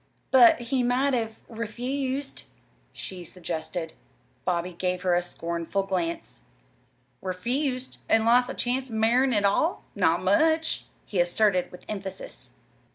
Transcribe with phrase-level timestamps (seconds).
[0.31, 2.41] "But he might have refused,"
[2.91, 3.93] she suggested.
[4.45, 6.41] Bobby gave her a scornful glance.
[7.21, 9.83] "Refused an' lost the chance of marryin' at all?
[9.93, 12.55] Not much!" he asserted with emphasis.